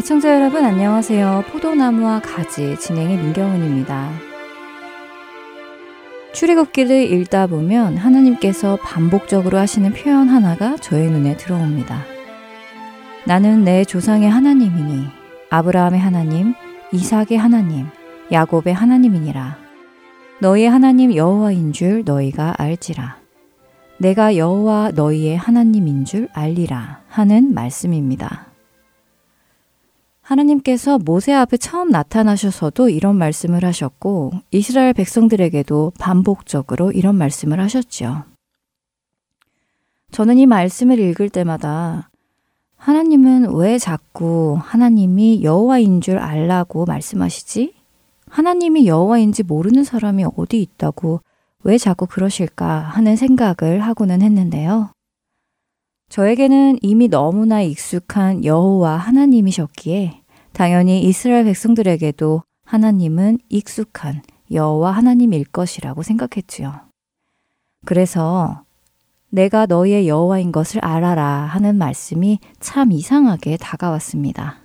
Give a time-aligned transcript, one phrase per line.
[0.00, 1.44] 애청자 여러분 안녕하세요.
[1.52, 4.08] 포도나무와 가지 진행의 민경은입니다.
[6.32, 12.02] 출애굽기를 읽다 보면 하나님께서 반복적으로 하시는 표현 하나가 저의 눈에 들어옵니다.
[13.26, 15.04] 나는 내 조상의 하나님이니
[15.50, 16.54] 아브라함의 하나님,
[16.92, 17.84] 이삭의 하나님,
[18.32, 19.58] 야곱의 하나님이니라.
[20.38, 23.18] 너희의 하나님 여호와인 줄 너희가 알지라.
[23.98, 28.46] 내가 여호와 너희의 하나님인 줄 알리라 하는 말씀입니다.
[30.30, 38.22] 하나님께서 모세 앞에 처음 나타나셔서도 이런 말씀을 하셨고 이스라엘 백성들에게도 반복적으로 이런 말씀을 하셨지요.
[40.12, 42.10] 저는 이 말씀을 읽을 때마다
[42.76, 47.74] 하나님은 왜 자꾸 하나님이 여호와인 줄 알라고 말씀하시지?
[48.28, 51.20] 하나님이 여호와인지 모르는 사람이 어디 있다고
[51.64, 54.90] 왜 자꾸 그러실까 하는 생각을 하고는 했는데요.
[56.08, 60.19] 저에게는 이미 너무나 익숙한 여호와 하나님이셨기에
[60.60, 64.20] 당연히 이스라엘 백성들에게도 하나님은 익숙한
[64.52, 66.80] 여호와 하나님일 것이라고 생각했지요.
[67.86, 68.62] 그래서
[69.30, 74.58] 내가 너희의 여호와인 것을 알아라 하는 말씀이 참 이상하게 다가왔습니다.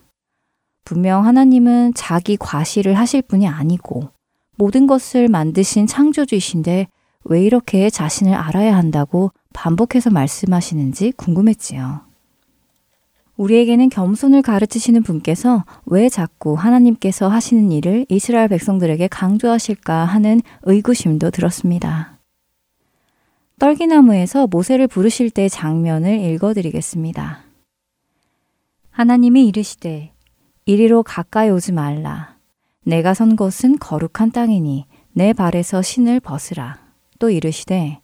[0.84, 4.10] 분명 하나님은 자기 과시를 하실 분이 아니고
[4.58, 6.88] 모든 것을 만드신 창조주이신데
[7.24, 12.02] 왜 이렇게 자신을 알아야 한다고 반복해서 말씀하시는지 궁금했지요.
[13.38, 22.18] 우리에게는 겸손을 가르치시는 분께서 왜 자꾸 하나님께서 하시는 일을 이스라엘 백성들에게 강조하실까 하는 의구심도 들었습니다.
[23.60, 27.40] 떨기나무에서 모세를 부르실 때 장면을 읽어드리겠습니다.
[28.92, 30.12] 하나님이 이르시되
[30.66, 32.36] 이리로 가까이 오지 말라.
[32.86, 36.80] 내가 선 곳은 거룩한 땅이니 내 발에서 신을 벗으라.
[37.20, 38.00] 또 이르시되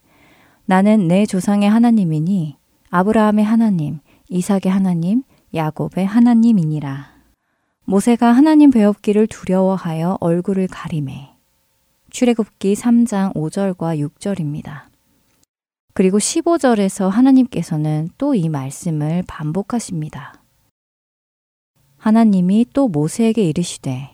[0.66, 2.58] 나는 내 조상의 하나님이니
[2.94, 4.00] 아브라함의 하나님,
[4.32, 7.12] 이삭의 하나님, 야곱의 하나님이니라.
[7.84, 11.34] 모세가 하나님 배웠기를 두려워하여 얼굴을 가리매.
[12.12, 14.84] 출애굽기 3장 5절과 6절입니다.
[15.94, 20.36] 그리고 15절에서 하나님께서는 또 이 말씀을 반복하십니다.
[21.98, 24.12] 하나님이 또 모세에게 이르시되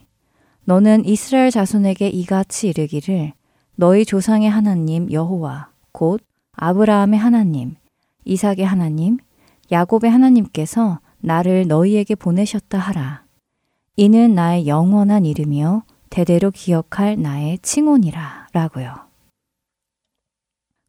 [0.66, 3.33] 너는 이스라엘 자손에게 이같이 이르기를
[3.75, 6.22] 너희 조상의 하나님 여호와 곧
[6.53, 7.75] 아브라함의 하나님
[8.25, 9.19] 이삭의 하나님
[9.72, 13.23] 야곱의 하나님께서 나를 너희에게 보내셨다 하라.
[13.97, 18.95] 이는 나의 영원한 이름이요 대대로 기억할 나의 칭혼이라 라고요.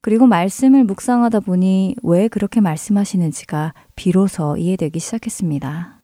[0.00, 6.00] 그리고 말씀을 묵상하다 보니 왜 그렇게 말씀하시는지가 비로소 이해되기 시작했습니다.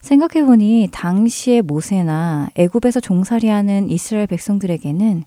[0.00, 5.24] 생각해보니 당시의 모세나 애굽에서 종살이하는 이스라엘 백성들에게는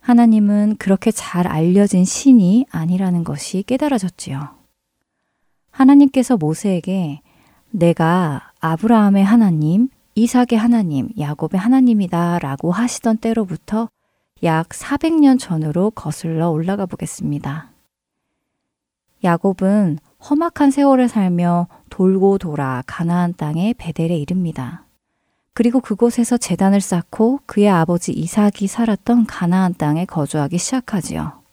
[0.00, 4.63] 하나님은 그렇게 잘 알려진 신이 아니라는 것이 깨달아졌지요.
[5.74, 7.20] 하나님께서 모세에게
[7.70, 13.88] 내가 아브라함의 하나님, 이삭의 하나님, 야곱의 하나님이다 라고 하시던 때로부터
[14.44, 17.70] 약 400년 전으로 거슬러 올라가 보겠습니다.
[19.24, 19.98] 야곱은
[20.30, 24.84] 험악한 세월을 살며 돌고 돌아 가나안 땅의 베델에 이릅니다.
[25.54, 31.43] 그리고 그곳에서 재단을 쌓고 그의 아버지 이삭이 살았던 가나안 땅에 거주하기 시작하지요.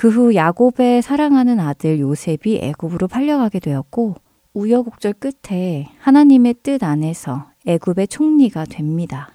[0.00, 4.14] 그후 야곱의 사랑하는 아들 요셉이 애굽으로 팔려가게 되었고
[4.54, 9.30] 우여곡절 끝에 하나님의 뜻 안에서 애굽의 총리가 됩니다.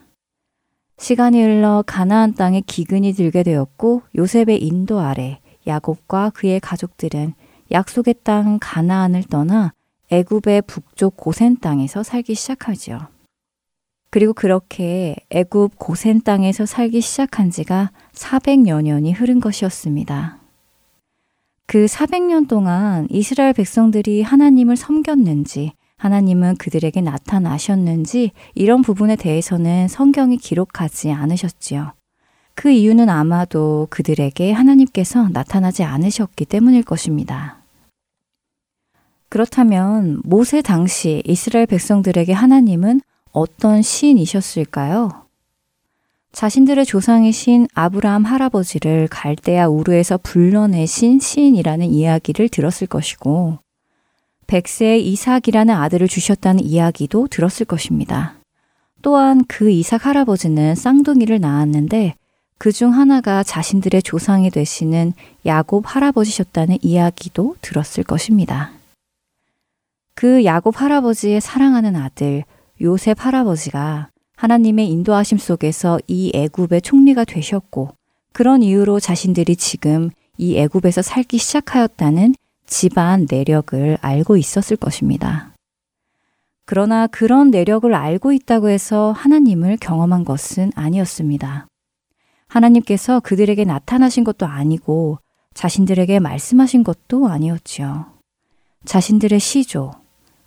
[0.98, 7.36] 시간이 흘러 가나안 땅에 기근이 들게 되었고 요셉의 인도 아래 야곱과 그의 가족들은
[7.72, 9.72] 약속의 땅 가나안을 떠나
[10.10, 13.02] 애굽의 북쪽 고센 땅에서 살기 시작하지요.
[14.10, 20.40] 그리고 그렇게 애굽 고센 땅에서 살기 시작한 지가 400여 년이 흐른 것이었습니다.
[21.68, 31.12] 그 400년 동안 이스라엘 백성들이 하나님을 섬겼는지, 하나님은 그들에게 나타나셨는지 이런 부분에 대해서는 성경이 기록하지
[31.12, 31.94] 않으셨지요.
[32.54, 37.58] 그 이유는 아마도 그들에게 하나님께서 나타나지 않으셨기 때문일 것입니다.
[39.30, 43.02] 그렇다면 모세 당시 이스라엘 백성들에게 하나님은
[43.32, 45.25] 어떤 신이셨을까요
[46.36, 53.58] 자신들의 조상의 신 아브라함 할아버지를 갈대아 우르에서 불러내신 시인이라는 이야기를 들었을 것이고,
[54.46, 58.34] 100세의 이삭이라는 아들을 주셨다는 이야기도 들었을 것입니다.
[59.02, 62.14] 또한 그 이삭 할아버지는 쌍둥이를 낳았는데
[62.58, 65.14] 그 중 하나가 자신들의 조상이 되시는
[65.46, 68.72] 야곱 할아버지셨다는 이야기도 들었을 것입니다.
[70.16, 72.44] 그 야곱 할아버지의 사랑하는 아들
[72.82, 77.90] 요셉 할아버지가 하나님의 인도하심 속에서 이 애굽의 총리가 되셨고
[78.34, 82.36] 그런 이유로 자신들이 지금 이 애굽에서 살기 시작하였다는
[82.68, 85.52] 집안 내력을 알고 있었을 것입니다.
[86.66, 91.68] 그러나 그런 내력을 알고 있다고 해서 하나님을 경험한 것은 아니었습니다.
[92.48, 95.20] 하나님께서 그들에게 나타나신 것도 아니고
[95.54, 98.08] 자신들에게 말씀하신 것도 아니었지요.
[98.84, 99.94] 자신들의 시조,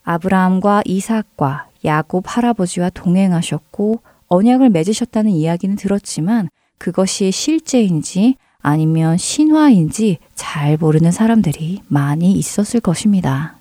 [0.04, 6.48] 아브라함과 이삭과 야곱 할아버지와 동행하셨고 언약을 맺으셨다는 이야기는 들었지만
[6.78, 13.56] 그것이 실제인지 아니면 신화인지 잘 모르는 사람들이 많이 있었을 것입니다.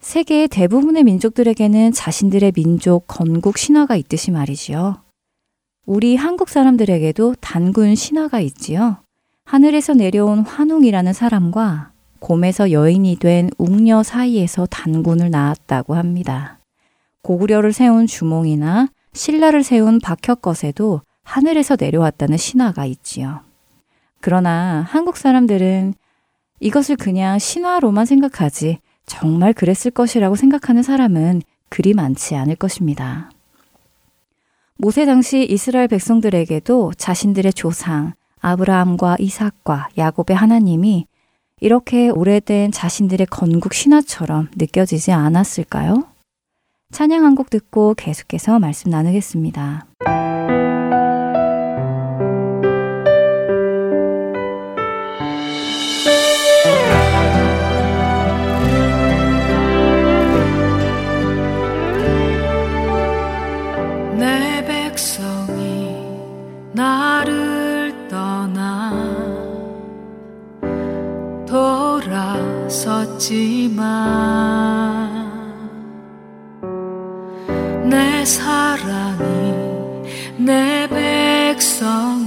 [0.00, 4.96] 세계 의 대부분의 민족들에게는 자신들의 민족 건국 신화가 있듯이 말이지요.
[5.86, 8.96] 우리 한국 사람들에게도 단군 신화가 있지요.
[9.44, 16.58] 하늘에서 내려온 환웅이라는 사람과 곰에서 여인이 된 웅녀 사이에서 단군을 낳았다고 합니다.
[17.22, 23.40] 고구려를 세운 주몽이나 신라를 세운 박혁것에도 하늘에서 내려왔다는 신화가 있지요.
[24.20, 25.94] 그러나 한국 사람들은
[26.60, 33.30] 이것을 그냥 신화로만 생각하지 정말 그랬을 것이라고 생각하는 사람은 그리 많지 않을 것입니다.
[34.76, 41.06] 모세 당시 이스라엘 백성들에게도 자신들의 조상 아브라함과 이삭과 야곱의 하나님이
[41.60, 46.11] 이렇게 오래된 자신들의 건국 신화처럼 느껴지지 않았을까요?
[46.92, 49.86] 찬양 한 곡 듣고 계속해서 말씀 나누겠습니다.
[73.18, 75.01] 지만
[78.24, 79.52] 사랑이
[80.36, 82.22] 내 백성을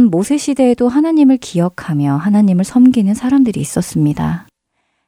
[0.08, 4.48] 모세 시대에도 하나님을 기억하며 하나님을 섬기는 사람들이 있었습니다.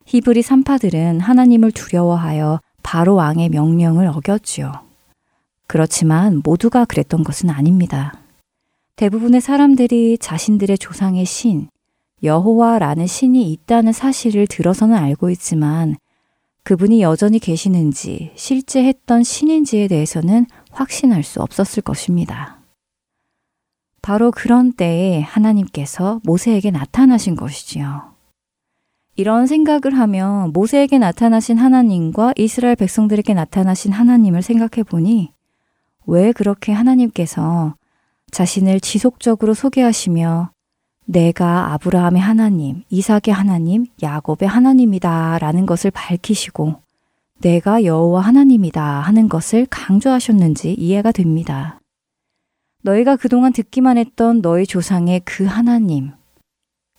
[0.06, 4.72] 히브리 산파들은 하나님을 두려워하여 바로 왕의 명령을 어겼지요.
[5.68, 8.14] 그렇지만 모두가 그랬던 것은 아닙니다.
[8.96, 11.70] 대부분의 사람들이 자신들의 조상의 신,
[12.24, 15.96] 여호와라는 신이 있다는 사실을 들어서는 알고 있지만
[16.64, 22.59] 그분이 여전히 계시는지 실제 했던 신인지에 대해서는 확신할 수 없었을 것입니다.
[24.02, 28.14] 바로 그런 때에 하나님께서 모세에게 나타나신 것이지요.
[29.16, 35.32] 이런 생각을 하면 모세에게 나타나신 하나님과 이스라엘 백성들에게 나타나신 하나님을 생각해 보니
[36.06, 37.76] 왜 그렇게 하나님께서
[38.32, 40.52] 자신을 지속적으로 소개하시며
[41.06, 46.76] 내가 아브라함의 하나님, 이삭의 하나님, 야곱의 하나님이다 라는 것을 밝히시고
[47.40, 51.80] 내가 여호와 하나님이다 하는 것을 강조하셨는지 이해가 됩니다.
[52.82, 56.12] 너희가 그동안 듣기만 했던 너희 조상의 그 하나님.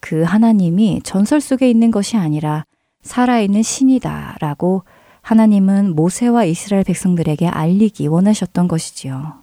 [0.00, 2.64] 그 하나님이 전설 속에 있는 것이 아니라
[3.02, 4.82] 살아있는 신이다 라고
[5.22, 9.40] 하나님은 모세와 이스라엘 백성들에게 알리기 원하셨던 것이지요.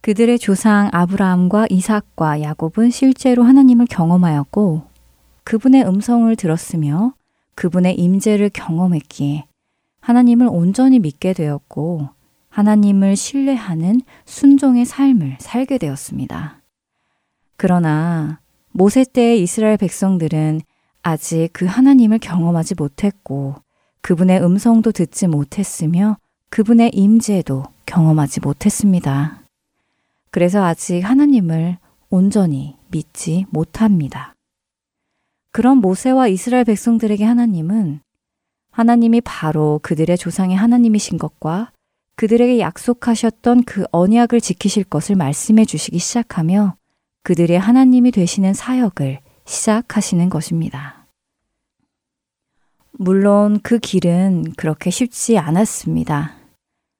[0.00, 4.82] 그들의 조상 아브라함과 이삭과 야곱은 실제로 하나님을 경험하였고
[5.44, 7.14] 그분의 음성을 들었으며
[7.54, 9.44] 그분의 임재를 경험했기에
[10.00, 12.08] 하나님을 온전히 믿게 되었고
[12.54, 16.58] 하나님을 신뢰하는 순종의 삶을 살게 되었습니다.
[17.56, 18.38] 그러나
[18.70, 20.60] 모세 때 이스라엘 백성들은
[21.02, 23.56] 아직 그 하나님을 경험하지 못했고
[24.02, 26.16] 그분의 음성도 듣지 못했으며
[26.50, 29.40] 그분의 임재도 경험하지 못했습니다.
[30.30, 34.32] 그래서 아직 하나님을 온전히 믿지 못합니다.
[35.50, 37.98] 그런 모세와 이스라엘 백성들에게 하나님은
[38.70, 41.72] 하나님이 바로 그들의 조상의 하나님이신 것과
[42.16, 46.76] 그들에게 약속하셨던 그 언약을 지키실 것을 말씀해 주시기 시작하며
[47.24, 51.06] 그들의 하나님이 되시는 사역을 시작하시는 것입니다.
[52.92, 56.36] 물론 그 길은 그렇게 쉽지 않았습니다.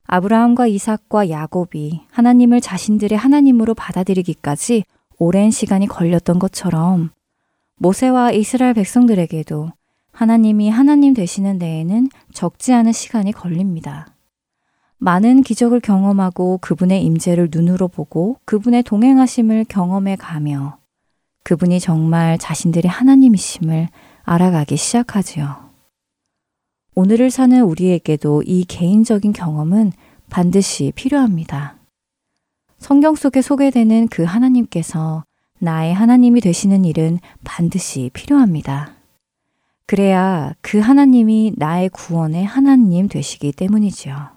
[0.06, 4.84] 아브라함과 이삭과 야곱이 하나님을 자신들의 하나님으로 받아들이기까지
[5.18, 7.10] 오랜 시간이 걸렸던 것처럼
[7.76, 9.70] 모세와 이스라엘 백성들에게도
[10.12, 14.13] 하나님이 하나님 되시는 데에는 적지 않은 시간이 걸립니다.
[14.98, 20.78] 많은 기적을 경험하고 그분의 임재를 눈으로 보고 그분의 동행하심을 경험해 가며
[21.42, 23.88] 그분이 정말 자신들이 하나님이심을
[24.22, 25.64] 알아가기 시작하지요.
[26.94, 29.92] 오늘을 사는 우리에게도 이 개인적인 경험은
[30.30, 31.76] 반드시 필요합니다.
[32.78, 35.24] 성경 속에 소개되는 그 하나님께서
[35.58, 38.92] 나의 하나님이 되시는 일은 반드시 필요합니다.
[39.86, 44.33] 그래야 그 하나님이 나의 구원의 하나님 되시기 때문이지요.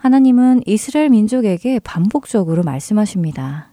[0.00, 3.68] 하나님은 이스라엘 민족에게 반복적으로 말씀하십니다.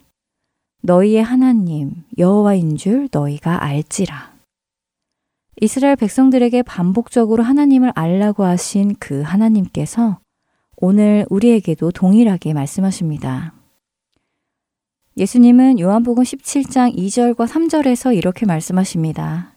[0.83, 4.33] 너희의 하나님 여호와인 줄 너희가 알지라.
[5.61, 10.19] 이스라엘 백성들에게 반복적으로 하나님을 알라고 하신 그 하나님께서
[10.75, 13.53] 오늘 우리에게도 동일하게 말씀하십니다.
[15.15, 19.53] 예수님은 요한복음 17장 2절과 3절에서 이렇게 말씀하십니다.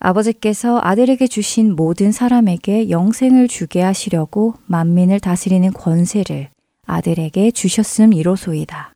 [0.00, 6.48] 아버지께서 아들에게 주신 모든 사람에게 영생을 주게 하시려고 만민을 다스리는 권세를
[6.86, 8.92] 아들에게 주셨음 이로소이다.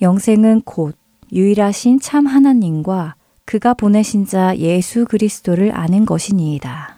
[0.00, 0.96] 영생은 곧
[1.32, 6.96] 유일하신 참 하나님과 그가 보내신 자 예수 그리스도를 아는 것이니이다.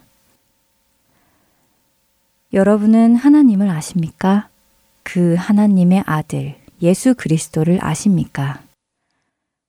[2.53, 4.49] 여러분은 하나님을 아십니까?
[5.03, 8.61] 그 하나님의 아들 예수 그리스도를 아십니까?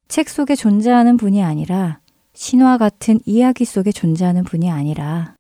[0.10, 2.00] 책 속에 존재하는 분이 아니라
[2.40, 5.34] 신화 같은 이야기 속에 존재하는 분이 아니라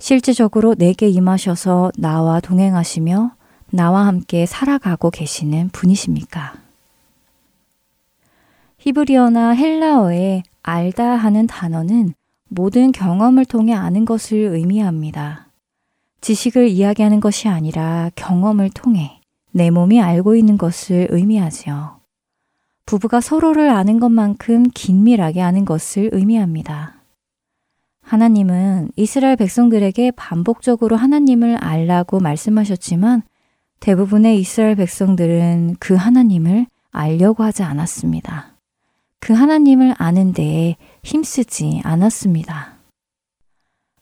[0.00, 3.30] 실제적으로 내게 임하셔서 나와 동행하시며
[3.70, 6.54] 나와 함께 살아가고 계시는 분이십니까?
[8.78, 12.14] 히브리어나 헬라어의 알다 하는 단어는
[12.48, 15.46] 모든 경험을 통해 아는 것을 의미합니다.
[16.20, 19.20] 지식을 이야기하는 것이 아니라 경험을 통해
[19.52, 22.00] 내 몸이 알고 있는 것을 의미하지요.
[22.86, 26.94] 부부가 서로를 아는 것만큼 긴밀하게 아는 것을 의미합니다.
[28.02, 33.22] 하나님은 이스라엘 백성들에게 반복적으로 하나님을 알라고 말씀하셨지만
[33.80, 38.54] 대부분의 이스라엘 백성들은 그 하나님을 알려고 하지 않았습니다.
[39.20, 42.74] 그 하나님을 아는 데에 힘쓰지 않았습니다.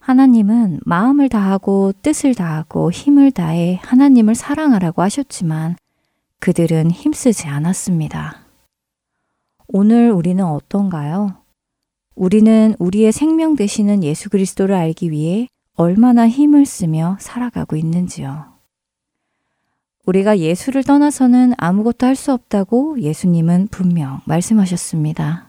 [0.01, 5.77] 하나님은 마음을 다하고 뜻을 다하고 힘을 다해 하나님을 사랑하라고 하셨지만
[6.41, 8.42] 그들은 힘쓰지 않았습니다.
[9.75, 11.33] 오늘 우리는 어떤가요?
[12.15, 18.53] 우리는 우리의 생명 되시는 예수 그리스도를 알기 위해 얼마나 힘을 쓰며 살아가고 있는지요.
[20.05, 25.49] 우리가 예수를 떠나서는 아무것도 할 수 없다고 예수님은 분명 말씀하셨습니다.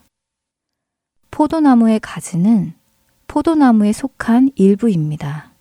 [1.29, 2.71] 포도나무의 가지는
[3.27, 5.51] 포도나무에 속한 일부입니다.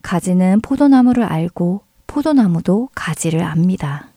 [0.00, 4.08] 가지는 포도나무를 알고 포도나무도 가지를 압니다.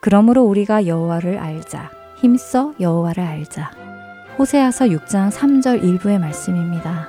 [0.00, 1.97] 그러므로 우리가 여호와를 알자.
[2.20, 3.70] 힘써 여호와를 알자.
[4.38, 7.08] 호세아서 6장 3절 일부의 말씀입니다.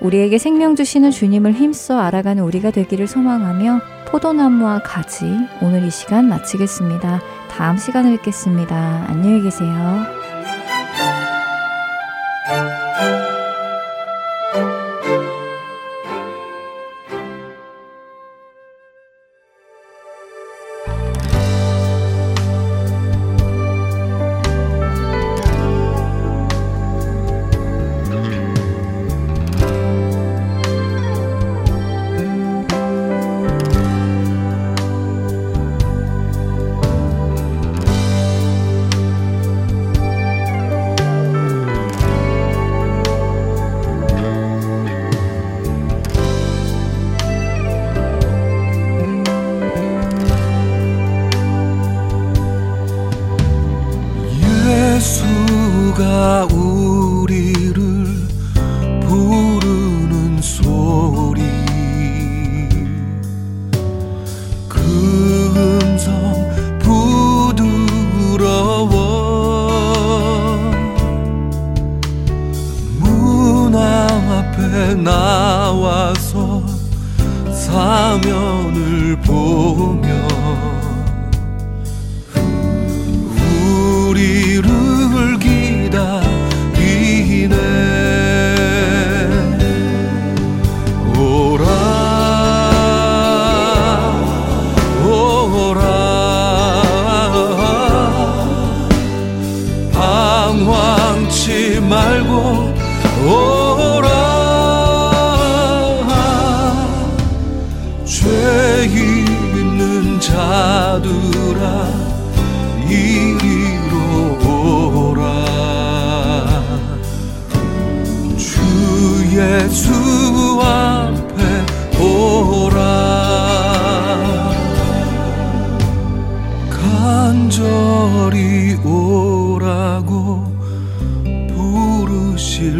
[0.00, 5.26] 우리에게 생명 주시는 주님을 힘써 알아가는 우리가 되기를 소망하며 포도나무와 가지
[5.60, 7.20] 오늘 이 시간 마치겠습니다.
[7.50, 9.06] 다음 시간에 뵙겠습니다.
[9.08, 9.68] 안녕히 계세요.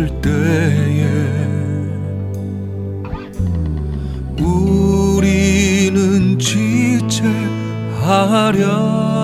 [0.07, 1.11] 있을 때에
[4.43, 9.18] 우리는 지체하려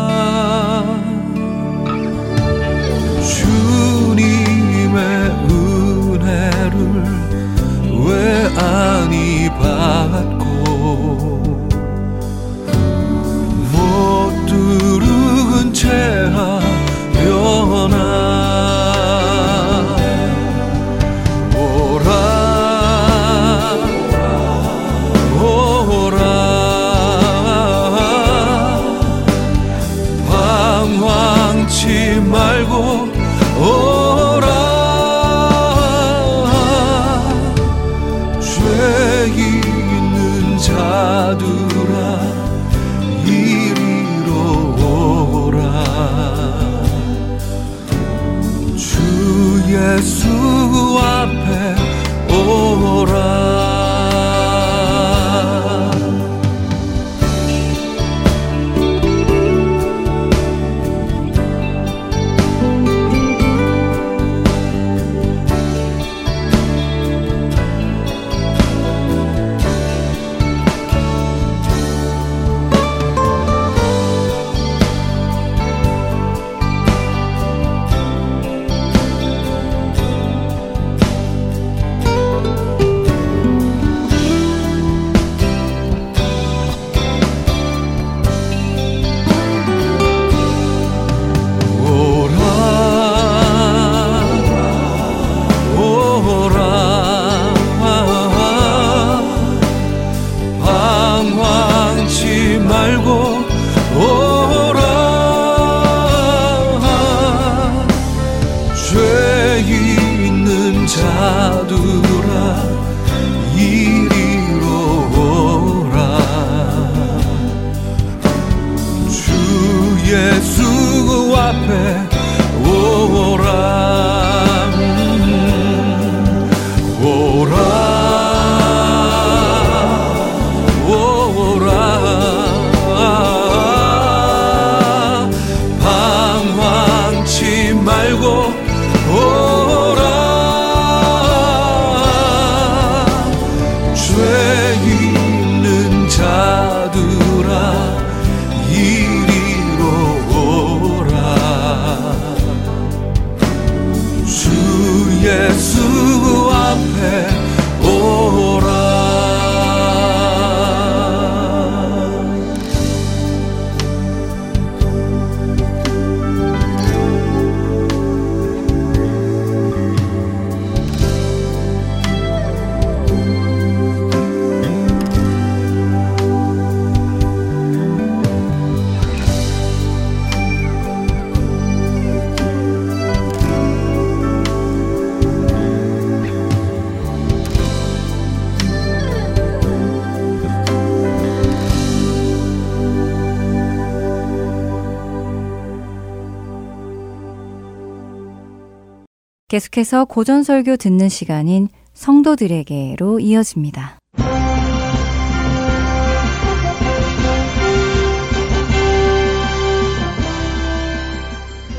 [199.75, 203.99] 계속해서 고전설교 듣는 시간인 성도들에게로 이어집니다.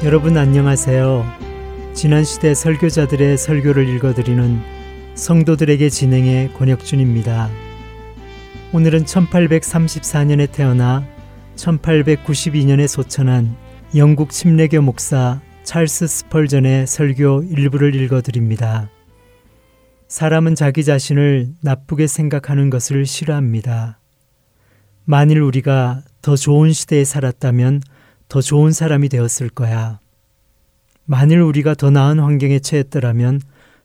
[0.03, 1.25] 여러분 안녕하세요.
[1.93, 4.59] 지난 시대 설교자들의 설교를 읽어드리는
[5.15, 7.49] 성도들에게 진행의 권혁준입니다.
[8.73, 11.03] 오늘은 1834년에 태어나
[11.55, 13.55] 1892년에 소천한
[13.95, 18.87] 영국 침례교 목사 찰스 스펄전의 설교 일부를 읽어드립니다.
[20.07, 23.99] 사람은 자기 자신을 나쁘게 생각하는 것을 싫어합니다.
[25.05, 27.81] 만일 우리가 더 좋은 시대에 살았다면
[28.29, 29.99] 더 좋은 사람이 되었을 거야.
[31.05, 33.41] 만일 우리가 더 나은 환경에 처했더라면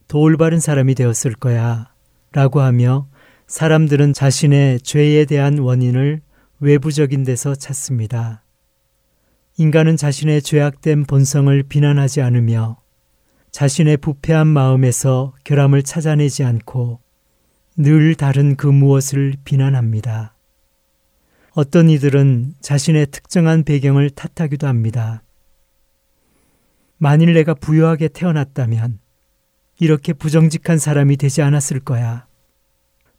[0.07, 1.87] 더 올바른 사람이 되었을 거야.
[2.31, 3.07] 라고 하며
[3.47, 6.21] 사람들은 자신의 죄에 대한 원인을
[6.59, 8.43] 외부적인 데서 찾습니다.
[9.61, 12.77] 인간은 자신의 죄악된 본성을 비난하지 않으며
[13.51, 16.99] 자신의 부패한 마음에서 결함을 찾아내지 않고
[17.77, 20.35] 늘 다른 그 무엇을 비난합니다.
[21.51, 25.21] 어떤 이들은 자신의 특정한 배경을 탓하기도 합니다.
[26.97, 28.97] 만일 내가 부유하게 태어났다면
[29.79, 32.25] 이렇게 부정직한 사람이 되지 않았을 거야.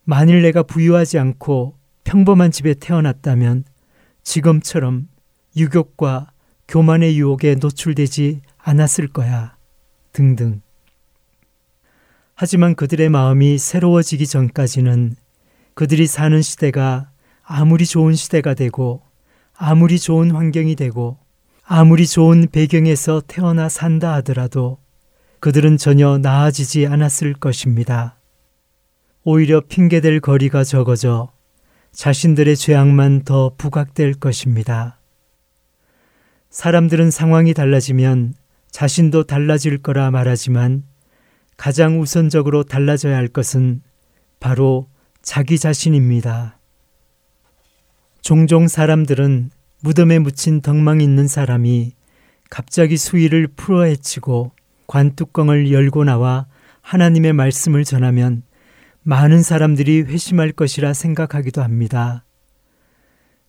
[0.02, 3.62] 만일 내가 부유하지 않고 평범한 집에 태어났다면
[4.24, 5.06] 지금처럼
[5.56, 6.31] 유격과
[6.72, 9.58] 교만의 유혹에 노출되지 않았을 거야.
[10.14, 10.62] 등등.
[12.34, 15.14] 하지만 그들의 마음이 새로워지기 전까지는
[15.74, 17.10] 그들이 사는 시대가
[17.44, 19.02] 아무리 좋은 시대가 되고
[19.54, 21.18] 아무리 좋은 환경이 되고
[21.62, 24.78] 아무리 좋은 배경에서 태어나 산다 하더라도
[25.40, 28.16] 그들은 전혀 나아지지 않았을 것입니다.
[29.24, 31.32] 오히려 핑계될 거리가 적어져
[31.92, 34.98] 자신들의 죄악만 더 부각될 것입니다.
[36.52, 38.34] 사람들은 상황이 달라지면
[38.70, 40.84] 자신도 달라질 거라 말하지만
[41.56, 43.80] 가장 우선적으로 달라져야 할 것은
[44.38, 44.86] 바로
[45.22, 46.58] 자기 자신입니다.
[48.20, 51.92] 종종 사람들은 무덤에 묻힌 덕망 있는 사람이
[52.50, 54.52] 갑자기 수위를 풀어헤치고
[54.86, 56.44] 관뚜껑을 열고 나와
[56.82, 58.42] 하나님의 말씀을 전하면
[59.04, 62.24] 많은 사람들이 회심할 것이라 생각하기도 합니다.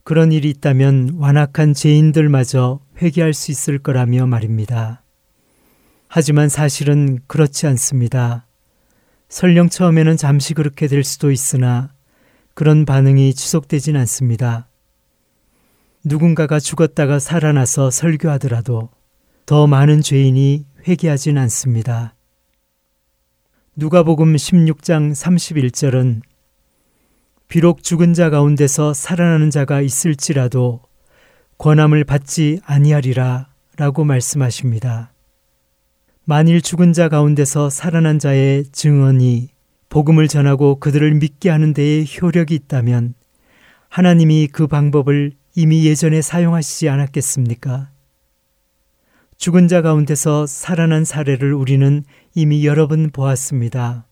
[0.04, 5.02] 그런 일이 있다면 완악한 죄인들마저 회개할 수 있을 거라며 말입니다.
[6.08, 8.46] 하지만 사실은 그렇지 않습니다.
[9.30, 11.90] 설령 처음에는 잠시 그렇게 될 수도 있으나
[12.52, 14.68] 그런 반응이 지속되진 않습니다.
[16.04, 18.90] 누군가가 죽었다가 살아나서 설교하더라도
[19.46, 22.14] 더 많은 죄인이 회개하진 않습니다.
[23.74, 26.20] 누가복음 16장 31절은
[27.54, 30.80] 비록 죽은 자 가운데서 살아나는 자가 있을지라도
[31.56, 35.12] 권함을 받지 아니하리라 라고 말씀하십니다.
[36.24, 39.50] 만일 죽은 자 가운데서 살아난 자의 증언이
[39.88, 43.14] 복음을 전하고 그들을 믿게 하는 데에 효력이 있다면
[43.88, 47.90] 하나님이 그 방법을 이미 예전에 사용하시지 않았겠습니까?
[49.38, 52.02] 죽은 자 가운데서 살아난 사례를 우리는
[52.34, 54.06] 이미 여러 번 보았습니다.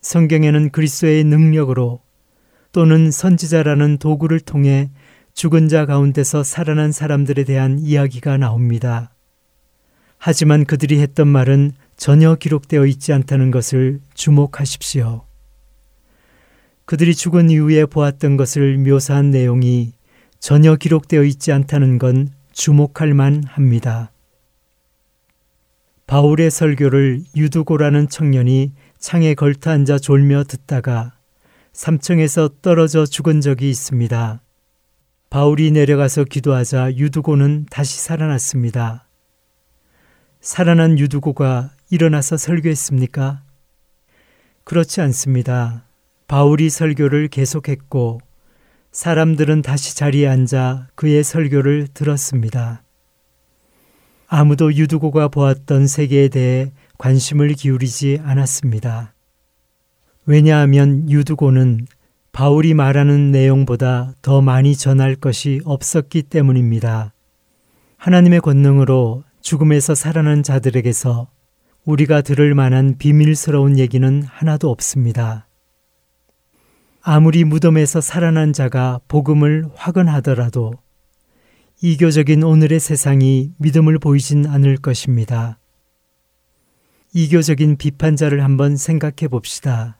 [0.00, 2.02] 성경에는 그리스도의 능력으로
[2.72, 4.90] 또는 선지자라는 도구를 통해
[5.34, 9.14] 죽은 자 가운데서 살아난 사람들에 대한 이야기가 나옵니다.
[10.18, 15.22] 하지만 그들이 했던 말은 전혀 기록되어 있지 않다는 것을 주목하십시오.
[16.86, 19.92] 그들이 죽은 이후에 보았던 것을 묘사한 내용이
[20.40, 24.10] 전혀 기록되어 있지 않다는 건 주목할 만 합니다.
[26.06, 31.12] 바울의 설교를 유두고라는 청년이 창에 걸터 앉아 졸며 듣다가
[31.78, 34.40] 3층에서 떨어져 죽은 적이 있습니다.
[35.30, 39.06] 바울이 내려가서 기도하자 유두고는 다시 살아났습니다.
[40.40, 43.42] 살아난 유두고가 일어나서 설교했습니까?
[44.64, 45.84] 그렇지 않습니다.
[46.26, 48.20] 바울이 설교를 계속했고
[48.90, 52.82] 사람들은 다시 자리에 앉아 그의 설교를 들었습니다.
[54.26, 59.14] 아무도 유두고가 보았던 세계에 대해 관심을 기울이지 않았습니다.
[60.30, 61.86] 왜냐하면 유두고는
[62.32, 67.14] 바울이 말하는 내용보다 더 많이 전할 것이 없었기 때문입니다.
[67.96, 71.28] 하나님의 권능으로 죽음에서 살아난 자들에게서
[71.86, 75.46] 우리가 들을 만한 비밀스러운 얘기는 하나도 없습니다.
[77.00, 80.74] 아무리 무덤에서 살아난 자가 복음을 확언하더라도
[81.80, 85.58] 이교적인 오늘의 세상이 믿음을 보이진 않을 것입니다.
[87.14, 89.94] 이교적인 비판자를 한번 생각해 봅시다.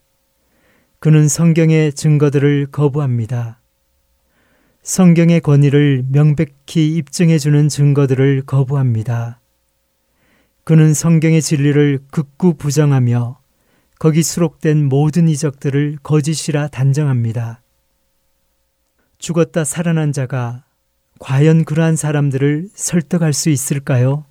[1.00, 3.60] 그는 성경의 증거들을 거부합니다.
[4.82, 9.40] 성경의 권위를 명백히 입증해 주는 증거들을 거부합니다.
[10.64, 13.38] 그는 성경의 진리를 극구 부정하며
[14.00, 17.62] 거기 수록된 모든 이적들을 거짓이라 단정합니다.
[19.18, 20.64] 죽었다 살아난 자가
[21.20, 24.24] 과연 그러한 사람들을 설득할 수 있을까요?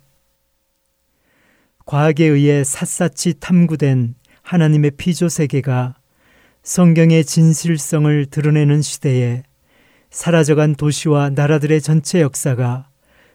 [1.86, 5.97] 과학에 의해 샅샅이 탐구된 하나님의 피조 세계가
[6.62, 9.42] 성경의 진실성을 드러내는 시대에
[10.10, 12.88] 사라져간 도시와 나라들의 전체 역사가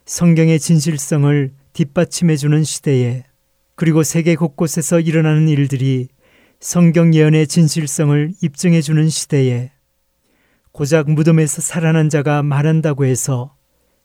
[0.06, 3.24] 성경의 진실성을 뒷받침해주는 시대에
[3.76, 6.10] 그리고 세계 곳곳에서 일어나는 일들이
[6.60, 9.72] 성경 예언의 진실성을 입증해주는 시대에
[10.72, 13.56] 고작 무덤에서 살아난 자가 말한다고 해서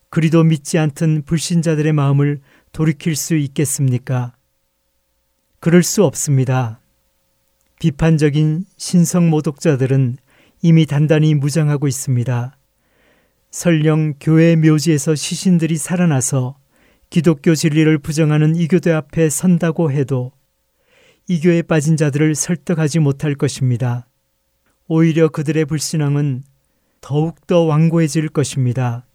[0.09, 4.33] 그리도 믿지 않던 불신자들의 마음을 돌이킬 수 있겠습니까?
[5.59, 6.79] 그럴 수 없습니다.
[7.79, 10.17] 비판적인 신성 모독자들은
[10.61, 12.57] 이미 단단히 무장하고 있습니다.
[13.51, 16.57] 설령 교회 묘지에서 시신들이 살아나서
[17.09, 20.33] 기독교 진리를 부정하는 이교대 앞에 선다고 해도
[21.29, 24.05] 이교에 빠진 자들을 설득하지 못할 것입니다.
[24.87, 26.43] 오히려 그들의 불신앙은
[26.99, 29.05] 더욱더 완고해질 것입니다.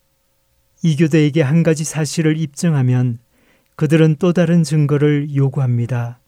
[0.83, 3.19] 이교대에게 한 가지 사실을 입증하면
[3.77, 6.21] 그들은 또 다른 증거를 요구합니다.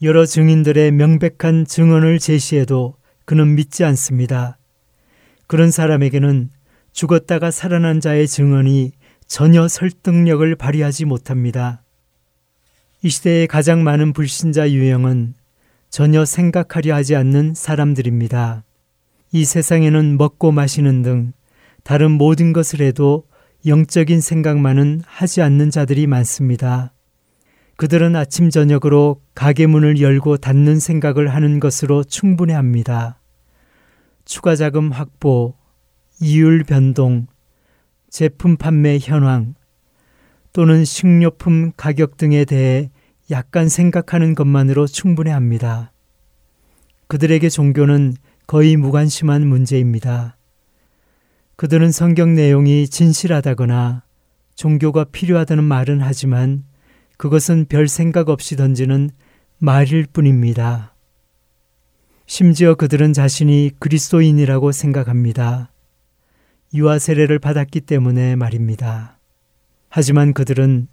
[0.00, 4.56] 여러 증인들의 명백한 증언을 제시해도 그는 믿지 않습니다.
[5.48, 6.50] 그런 사람에게는
[6.92, 8.92] 죽었다가 살아난 자의 증언이
[9.26, 11.82] 전혀 설득력을 발휘하지 못합니다.
[13.02, 15.34] 이 시대의 가장 많은 불신자 유형은
[15.90, 18.62] 전혀 생각하려 하지 않는 사람들입니다.
[19.32, 21.32] 이 세상에는 먹고 마시는 등
[21.82, 23.26] 다른 모든 것을 해도
[23.66, 26.92] 영적인 생각만은 하지 않는 자들이 많습니다.
[27.78, 33.20] 그들은 아침 저녁으로 가게 문을 열고 닫는 생각을 하는 것으로 충분해 합니다.
[34.24, 35.54] 추가 자금 확보,
[36.20, 37.28] 이율 변동,
[38.10, 39.54] 제품 판매 현황
[40.52, 42.90] 또는 식료품 가격 등에 대해
[43.30, 45.92] 약간 생각하는 것만으로 충분해 합니다.
[47.06, 48.14] 그들에게 종교는
[48.48, 50.36] 거의 무관심한 문제입니다.
[51.54, 54.02] 그들은 성경 내용이 진실하다거나
[54.56, 56.64] 종교가 필요하다는 말은 하지만
[57.18, 59.10] 그것은 별 생각 없이 던지는
[59.58, 60.94] 말일 뿐입니다.
[62.26, 65.72] 심지어 그들은 자신이 그리스도인이라고 생각합니다.
[66.74, 69.18] 유아 세례를 받았기 때문에 말입니다.
[69.88, 70.86] 하지만 그들은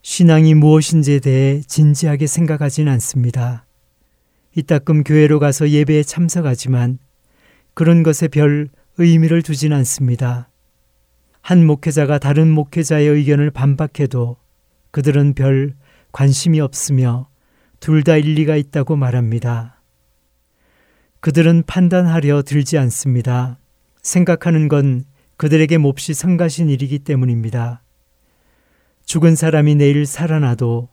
[0.00, 3.66] 신앙이 무엇인지에 대해 진지하게 생각하진 않습니다.
[4.54, 6.98] 이따금 교회로 가서 예배에 참석하지만
[7.74, 10.48] 그런 것에 별 의미를 두진 않습니다.
[11.42, 14.36] 한 목회자가 다른 목회자의 의견을 반박해도
[14.92, 15.74] 그들은 별
[16.12, 17.26] 관심이 없으며
[17.80, 19.80] 둘 다 일리가 있다고 말합니다.
[21.18, 23.58] 그들은 판단하려 들지 않습니다.
[24.02, 25.04] 생각하는 건
[25.36, 27.82] 그들에게 몹시 성가신 일이기 때문입니다.
[29.04, 30.88] 죽은 사람이 내일 살아나도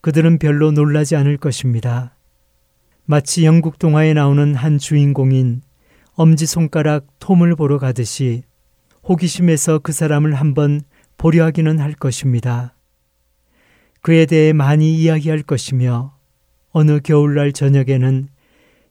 [0.00, 2.16] 그들은 별로 놀라지 않을 것입니다.
[3.04, 5.62] 마치 영국 동화에 나오는 한 주인공인
[6.14, 8.42] 엄지손가락 톰을 보러 가듯이
[9.08, 10.80] 호기심에서 그 사람을 한번
[11.18, 12.75] 보려 하기는 할 것입니다.
[14.06, 16.16] 그에 대해 많이 이야기할 것이며
[16.70, 18.28] 어느 겨울날 저녁에는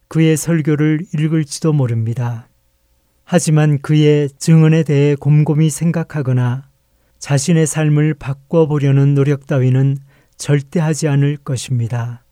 [0.10, 2.50] 그의 설교를 읽을지도 모릅니다.
[3.24, 6.68] 하지만 그의 증언에 대해 곰곰이 생각하거나
[7.20, 10.00] 자신의 삶을 바꿔보려는 노력 따위는
[10.36, 12.26] 절대 하지 않을 것입니다.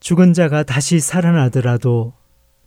[0.00, 2.12] 죽은 자가 다시 살아나더라도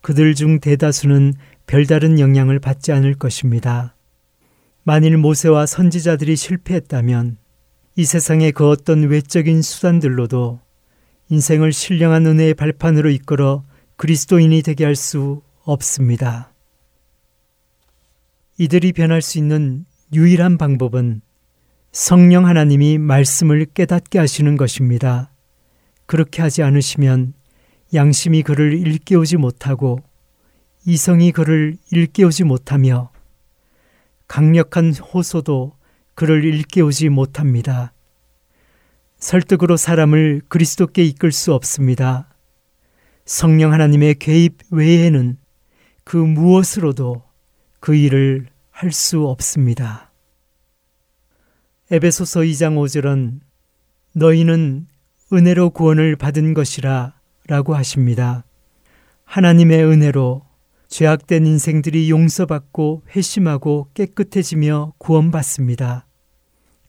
[0.01, 1.35] 그들 중 대다수는
[1.67, 3.93] 별다른 영향을 받지 않을 것입니다.
[4.81, 7.37] 만일 모세와 선지자들이 실패했다면
[7.95, 10.59] 이 세상의 그 어떤 외적인 수단들로도
[11.29, 13.63] 인생을 신령한 은혜의 발판으로 이끌어
[13.97, 16.51] 그리스도인이 되게 할 수 없습니다.
[18.57, 21.21] 이들이 변할 수 있는 유일한 방법은
[21.91, 25.29] 성령 하나님이 말씀을 깨닫게 하시는 것입니다.
[26.07, 27.33] 그렇게 하지 않으시면
[27.93, 29.99] 양심이 그를 일깨우지 못하고
[30.87, 33.11] 이성이 그를 일깨우지 못하며
[34.27, 35.73] 강력한 호소도
[36.19, 37.93] 그를 일깨우지 못합니다.
[39.19, 42.27] 설득으로 사람을 그리스도께 이끌 수 없습니다.
[43.23, 45.37] 성령 하나님의 개입 외에는
[46.03, 47.23] 그 무엇으로도
[47.79, 50.11] 그 일을 할 수 없습니다.
[51.89, 53.39] 에베소서 2장 5절은
[54.13, 54.87] 너희는
[55.31, 57.13] 은혜로 구원을 받은 것이라
[57.47, 58.43] 라고 하십니다.
[59.23, 60.45] 하나님의 은혜로
[60.89, 66.07] 죄악된 인생들이 용서받고 회심하고 깨끗해지며 구원받습니다.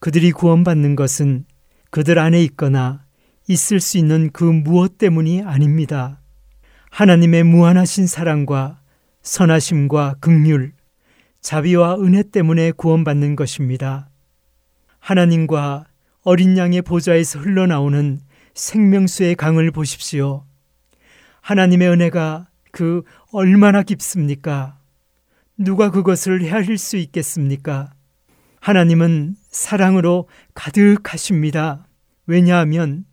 [0.01, 1.45] 그들이 구원받는 것은
[1.91, 3.05] 그들 안에 있거나
[3.49, 6.19] 있을 수 있는 그 무엇 때문이 아닙니다.
[6.91, 8.81] 하나님의 무한하신 사랑과
[9.23, 10.71] 선하심과 긍휼,
[11.43, 14.09] 자비와 은혜 때문에 구원받는 것입니다.
[14.99, 15.85] 하나님과
[16.23, 18.21] 어린 양의 보좌에서 흘러나오는
[18.55, 20.45] 생명수의 강을 보십시오.
[21.43, 24.79] 하나님의 은혜가 그 얼마나 깊습니까?
[25.59, 27.93] 누가 그것을 헤아릴 수 있겠습니까?
[28.61, 31.87] 하나님은 사랑으로 가득하십니다.
[32.27, 33.05] 왜냐하면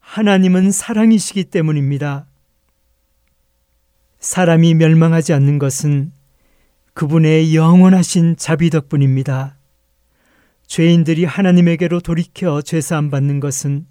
[0.00, 2.26] 하나님은 사랑이시기 때문입니다.
[4.20, 6.12] 사람이 멸망하지 않는 것은
[6.94, 9.56] 그분의 영원하신 자비 덕분입니다.
[10.66, 13.86] 죄인들이 하나님에게로 돌이켜 죄사함 받는 것은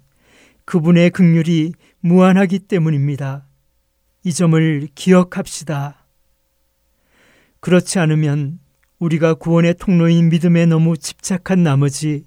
[0.64, 3.44] 그분의 극률이 무한하기 때문입니다.
[4.24, 6.04] 이 점을 기억합시다.
[7.60, 8.58] 그렇지 않으면
[8.98, 12.24] 우리가 구원의 통로인 믿음에 너무 집착한 나머지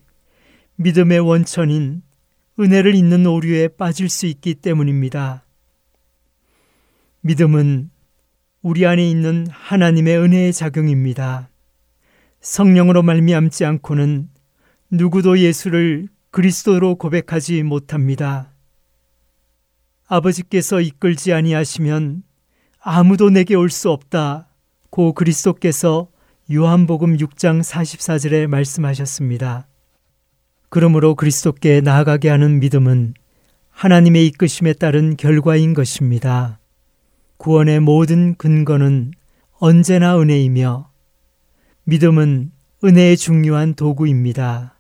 [0.75, 2.03] 믿음의 원천인
[2.59, 5.43] 은혜를 잊는 오류에 빠질 수 있기 때문입니다.
[7.21, 7.89] 믿음은
[8.61, 11.49] 우리 안에 있는 하나님의 은혜의 작용입니다.
[12.39, 14.29] 성령으로 말미암지 않고는
[14.91, 18.51] 누구도 예수를 그리스도로 고백하지 못합니다.
[20.07, 22.23] 아버지께서 이끌지 아니하시면
[22.79, 24.47] 아무도 내게 올 수 없다.
[24.91, 26.07] 고 그리스도께서
[26.51, 29.67] 요한복음 6장 44절에 말씀하셨습니다.
[30.69, 33.13] 그러므로 그리스도께 나아가게 하는 믿음은
[33.69, 36.57] 하나님의 이끄심에 따른 결과인 것입니다.
[37.37, 39.11] 구원의 모든 근거는
[39.59, 40.89] 언제나 은혜이며
[41.83, 42.51] 믿음은
[42.83, 44.79] 은혜의 중요한 도구입니다.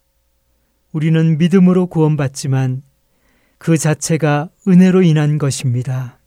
[0.91, 2.81] 우리는 믿음으로 구원받지만
[3.59, 6.17] 그 자체가 은혜로 인한 것입니다.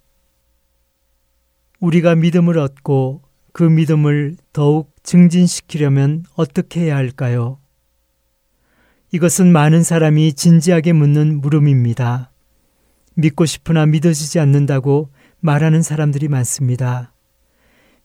[1.81, 3.23] 우리가 믿음을 얻고
[3.53, 7.59] 그 믿음을 더욱 증진시키려면 어떻게 해야 할까요?
[9.11, 12.31] 이것은 많은 사람이 진지하게 묻는 물음입니다.
[13.15, 17.13] 믿고 싶으나 믿어지지 않는다고 말하는 사람들이 많습니다.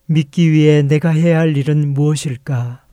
[0.06, 2.86] 믿기 위해 내가 해야 할 일은 무엇일까?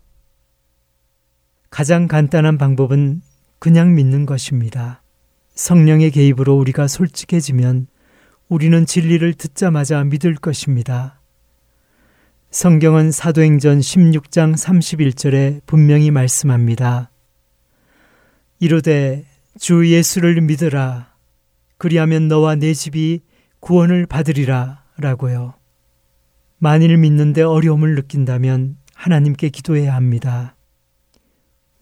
[1.71, 3.23] 가장 간단한 방법은
[3.59, 5.03] 그냥 믿는 것입니다.
[5.55, 7.87] 성령의 개입으로 우리가 솔직해지면
[8.49, 11.19] 우리는 진리를 듣자마자 믿을 것입니다.
[12.55, 17.11] 성경은 사도행전 16장 31절에 분명히 말씀합니다.
[18.61, 19.25] 이르되
[19.59, 21.13] 주 예수를 믿으라.
[21.79, 23.23] 그리하면 너와 내 집이
[23.59, 24.85] 구원을 받으리라.
[24.99, 25.55] 라고요.
[26.59, 30.55] 만일 믿는데 어려움을 느낀다면 하나님께 기도해야 합니다.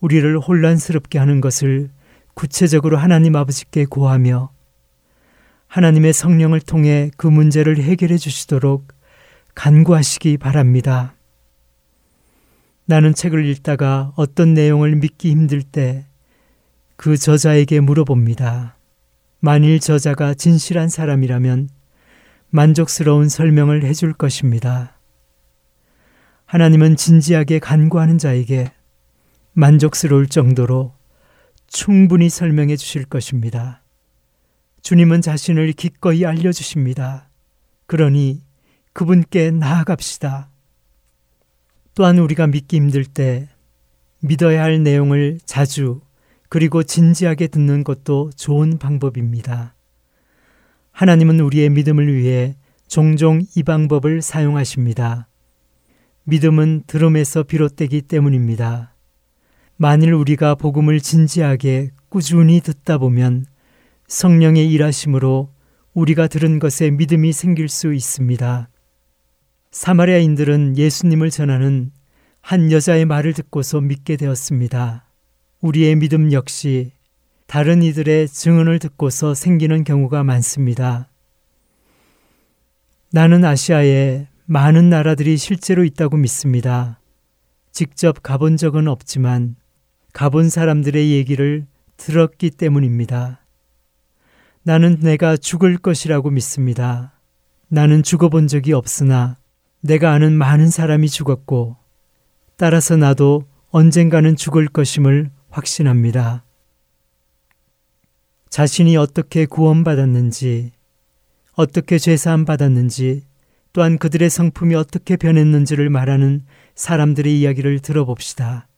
[0.00, 1.90] 우리를 혼란스럽게 하는 것을
[2.32, 4.50] 구체적으로 하나님 아버지께 고하며
[5.66, 8.86] 하나님의 성령을 통해 그 문제를 해결해 주시도록
[9.54, 11.14] 간구하시기 바랍니다.
[12.84, 16.06] 나는 책을 읽다가 어떤 내용을 믿기 힘들 때
[16.94, 18.76] 그 저자에게 물어봅니다.
[19.40, 21.68] 만일 저자가 진실한 사람이라면
[22.50, 24.96] 만족스러운 설명을 해줄 것입니다.
[26.46, 28.70] 하나님은 진지하게 간구하는 자에게
[29.52, 30.92] 만족스러울 정도로
[31.66, 33.82] 충분히 설명해 주실 것입니다.
[34.82, 37.26] 주님은 자신을 기꺼이 알려주십니다.
[37.86, 38.42] 그러니
[38.92, 40.48] 그분께 나아갑시다.
[41.94, 43.48] 또한 우리가 믿기 힘들 때
[44.20, 46.00] 믿어야 할 내용을 자주
[46.48, 49.74] 그리고 진지하게 듣는 것도 좋은 방법입니다.
[50.92, 55.28] 하나님은 우리의 믿음을 위해 종종 이 방법을 사용하십니다.
[56.24, 58.94] 믿음은 들음에서 비롯되기 때문입니다.
[59.76, 63.46] 만일 우리가 복음을 진지하게 꾸준히 듣다 보면
[64.06, 65.50] 성령의 일하심으로
[65.94, 68.68] 우리가 들은 것에 믿음이 생길 수 있습니다.
[69.72, 71.90] 사마리아인들은 예수님을 전하는
[72.42, 75.04] 한 여자의 말을 듣고서 믿게 되었습니다.
[75.62, 76.92] 우리의 믿음 역시
[77.46, 81.08] 다른 이들의 증언을 듣고서 생기는 경우가 많습니다.
[83.12, 87.00] 나는 아시아에 많은 나라들이 실제로 있다고 믿습니다.
[87.70, 89.56] 직접 가본 적은 없지만
[90.12, 91.64] 가본 사람들의 얘기를
[91.96, 93.40] 들었기 때문입니다.
[94.64, 97.12] 나는 내가 죽을 것이라고 믿습니다.
[97.68, 99.38] 나는 죽어본 적이 없으나
[99.82, 101.76] 내가 아는 많은 사람이 죽었고
[102.56, 106.44] 따라서 나도 언젠가는 죽을 것임을 확신합니다.
[108.48, 110.72] 자신이 어떻게 구원받았는지,
[111.54, 113.22] 어떻게 죄사함받았는지,
[113.72, 118.68] 또한 그들의 성품이 어떻게 변했는지를 말하는 사람들의 이야기를 들어봅시다.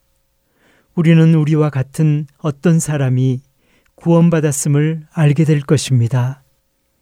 [0.94, 3.40] 우리는 우리와 같은 어떤 사람이
[3.96, 6.44] 구원받았음을 알게 될 것입니다.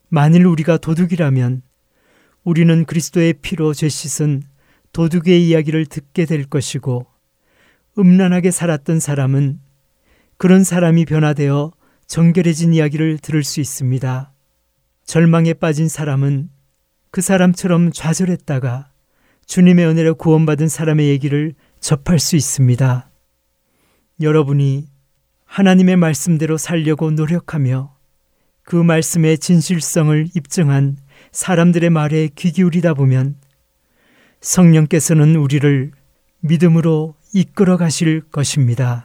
[0.09, 1.63] 만일 우리가 도둑이라면
[2.45, 4.43] 우리는 그리스도의 피로 죄 씻은
[4.93, 7.07] 도둑의 이야기를 듣게 될 것이고
[7.99, 9.61] 음란하게 살았던 사람은
[10.39, 11.73] 그런 사람이 변화되어
[12.07, 14.33] 정결해진 이야기를 들을 수 있습니다.
[15.05, 16.51] 절망에 빠진 사람은
[17.11, 18.89] 그 사람처럼 좌절했다가
[19.47, 23.09] 주님의 은혜로 구원받은 사람의 얘기를 접할 수 있습니다.
[24.21, 24.87] 여러분이
[25.45, 27.95] 하나님의 말씀대로 살려고 노력하며
[28.65, 30.97] 그 말씀의 진실성을 입증한
[31.33, 33.37] 사람들의 말에 귀 기울이다 보면
[34.41, 35.91] 성령께서는 우리를
[36.41, 39.05] 믿음으로 이끌어 가실 것입니다.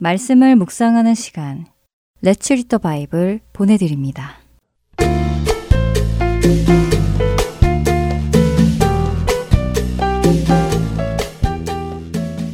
[0.00, 1.66] 말씀을 묵상하는 시간
[2.22, 4.36] Let's Read the Bible 보내드립니다.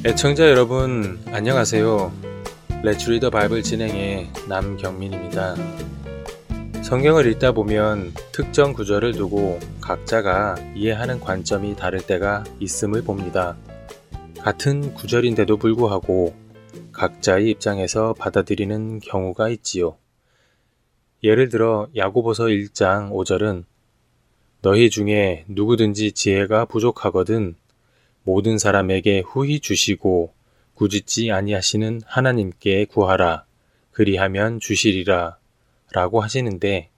[0.07, 2.11] 애청자 여러분 안녕하세요.
[2.83, 5.55] Let's Read the Bible 진행의 남경민입니다.
[6.83, 13.55] 성경을 읽다 보면 특정 구절을 두고 각자가 이해하는 관점이 다를 때가 있음을 봅니다.
[14.41, 16.44] 같은 구절인데도 불구하고
[16.95, 19.97] 각자의 입장에서 받아들이는 경우가 있지요.
[21.23, 23.65] 예를 들어 야고보서 1장 5절은
[24.63, 27.57] 너희 중에 누구든지 지혜가 부족하거든
[28.23, 30.33] 모든 사람에게 후히 주시고
[30.75, 33.45] 굳이지 아니하시는 하나님께 구하라
[33.91, 35.37] 그리하면 주시리라
[35.93, 36.89] 라고 하시는데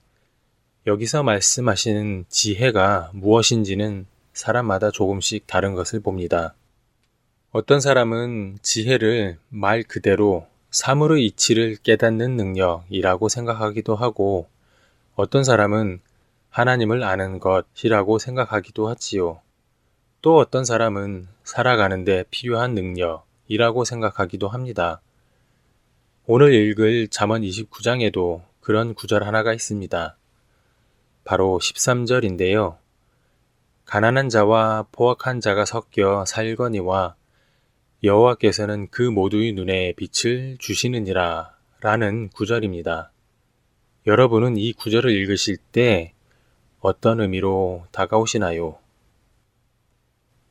[0.87, 6.55] 여기서 말씀하시는 지혜가 무엇인지는 사람마다 조금씩 다른 것을 봅니다.
[7.53, 14.49] 어떤 사람은 지혜를 말 그대로 사물의 이치를 깨닫는 능력이라고 생각하기도 하고
[15.15, 16.01] 어떤 사람은
[16.49, 19.39] 하나님을 아는 것이라고 생각하기도 하지요.
[20.21, 24.99] 또 어떤 사람은 살아가는데 필요한 능력이라고 생각하기도 합니다.
[26.25, 30.17] 오늘 읽을 잠언 29장에도 그런 구절 하나가 있습니다.
[31.23, 32.75] 바로 13절인데요.
[33.85, 37.15] 가난한 자와 포악한 자가 섞여 살거니와
[38.03, 43.11] 여호와께서는 그 모두의 눈에 빛을 주시느니라 라는 구절입니다.
[44.05, 46.13] 여러분은 이 구절을 읽으실 때
[46.79, 48.77] 어떤 의미로 다가오시나요?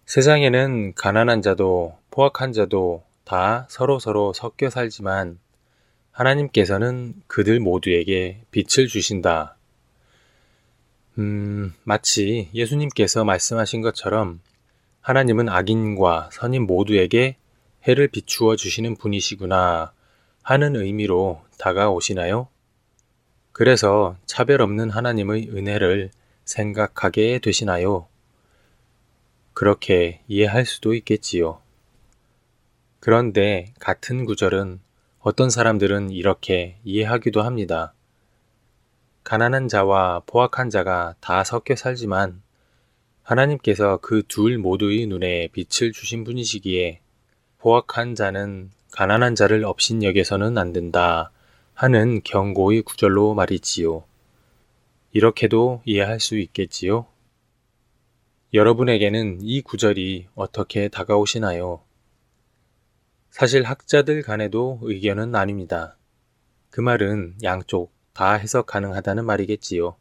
[0.06, 5.38] 세상에는 가난한 자도 포악한 자도 다 서로서로 섞여 살지만
[6.10, 9.56] 하나님께서는 그들 모두에게 빛을 주신다.
[11.18, 14.40] 음, 마치 예수님께서 말씀하신 것처럼
[15.06, 17.36] 하나님은 악인과 선인 모두에게
[17.86, 19.92] 해를 비추어 주시는 분이시구나
[20.42, 22.48] 하는 의미로 다가오시나요?
[23.52, 26.10] 그래서 차별 없는 하나님의 은혜를
[26.44, 28.08] 생각하게 되시나요?
[29.52, 31.62] 그렇게 이해할 수도 있겠지요.
[32.98, 34.80] 그런데 같은 구절은
[35.20, 37.94] 어떤 사람들은 이렇게 이해하기도 합니다.
[39.22, 42.42] 가난한 자와 포악한 자가 다 섞여 살지만
[43.26, 47.00] 하나님께서 그 둘 모두의 눈에 빛을 주신 분이시기에
[47.58, 51.32] 포악한 자는 가난한 자를 업신여겨서는 안 된다
[51.74, 54.04] 하는 경고의 구절로 말이지요.
[55.10, 57.06] 이렇게도 이해할 수 있겠지요?
[58.54, 61.80] 여러분에게는 이 구절이 어떻게 다가오시나요?
[63.30, 69.96] 사실 학자들 간에도 의견은 아닙니다그 말은 양쪽 다 해석 가능하다는 말이겠지요.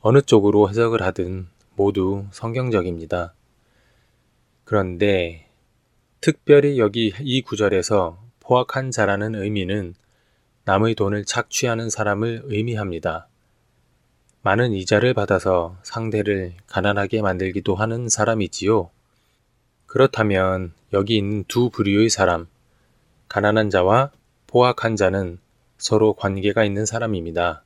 [0.00, 3.34] 어느 쪽으로 해석을 하든 모두 성경적입니다.
[4.64, 5.48] 그런데
[6.20, 9.94] 특별히 여기 이 구절에서 포악한 자라는 의미는
[10.64, 13.28] 남의 돈을 착취하는 사람을 의미합니다.
[14.42, 18.90] 많은 이자를 받아서 상대를 가난하게 만들기도 하는 사람이지요.
[19.86, 22.46] 그렇다면 여기 있는 두 부류의 사람,
[23.28, 24.10] 가난한 자와
[24.46, 25.38] 포악한 자는
[25.78, 27.64] 서로 관계가 있는 사람입니다.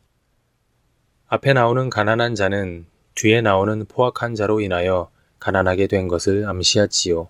[1.28, 2.86] 앞에 나오는 가난한 자는
[3.20, 5.10] 뒤에 나오는 포악한 자로 인하여
[5.40, 7.28] 가난하게 된 것을 암시하지요.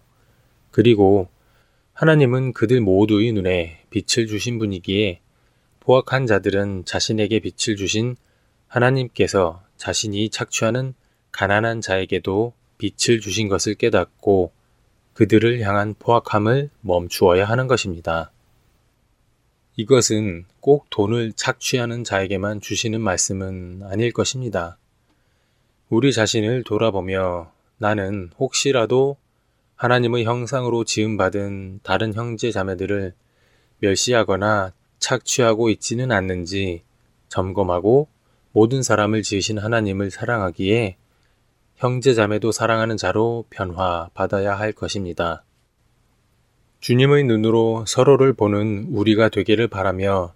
[0.70, 1.28] 그리고
[1.94, 5.20] 하나님은 그들 모두의 눈에 빛을 주신 분이기에
[5.80, 8.16] 포악한 자들은 자신에게 빛을 주신
[8.66, 10.92] 하나님께서 자신이 착취하는
[11.32, 14.52] 가난한 자에게도 빛을 주신 것을 깨닫고
[15.14, 18.30] 그들을 향한 포악함을 멈추어야 하는 것입니다.
[19.76, 24.76] 이것은 꼭 돈을 착취하는 자에게만 주시는 말씀은 아닐 것입니다.
[25.90, 29.16] 우리 자신을 돌아보며 나는 혹시라도
[29.76, 33.14] 하나님의 형상으로 지음받은 다른 형제 자매들을
[33.78, 36.82] 멸시하거나 착취하고 있지는 않는지
[37.28, 38.08] 점검하고
[38.52, 40.96] 모든 사람을 지으신 하나님을 사랑하기에
[41.76, 45.42] 형제 자매도 사랑하는 자로 변화받아야 할 것입니다.
[46.80, 50.34] 주님의 눈으로 서로를 보는 우리가 되기를 바라며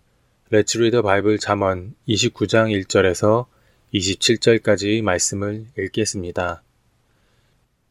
[0.50, 3.46] 레츠리더 바이블 잠언 29장 1절에서
[3.94, 6.62] 27절까지 말씀을 읽겠습니다.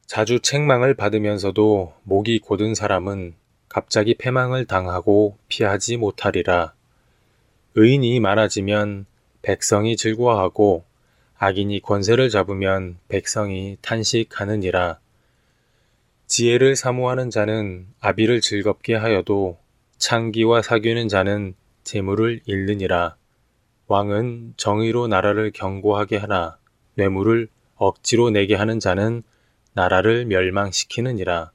[0.05, 3.35] 자주 책망을 받으면서도 목이 곧은 사람은
[3.69, 6.73] 갑자기 패망을 당하고 피하지 못하리라.
[7.75, 9.05] 의인이 많아지면
[9.41, 10.83] 백성이 즐거워하고
[11.37, 14.99] 악인이 권세를 잡으면 백성이 탄식하느니라.
[16.27, 19.57] 지혜를 사모하는 자는 아비를 즐겁게 하여도
[19.97, 23.15] 창기와 사귀는 자는 재물을 잃느니라.
[23.91, 26.57] 왕은 정의로 나라를 경고하게 하나
[26.95, 29.21] 뇌물을 억지로 내게 하는 자는
[29.73, 31.51] 나라를 멸망시키느니라.